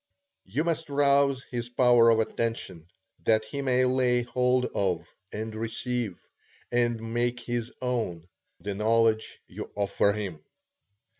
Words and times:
You 0.45 0.63
must 0.63 0.89
rouse 0.89 1.43
his 1.51 1.69
power 1.69 2.09
of 2.09 2.19
attention, 2.19 2.87
that 3.23 3.45
he 3.45 3.61
may 3.61 3.85
lay 3.85 4.23
hold 4.23 4.65
of, 4.73 5.07
and 5.31 5.53
receive, 5.53 6.19
and 6.71 7.13
make 7.13 7.41
his 7.41 7.71
own, 7.83 8.27
the 8.59 8.73
knowledge 8.73 9.41
you 9.47 9.69
offer 9.75 10.11
him. 10.13 10.43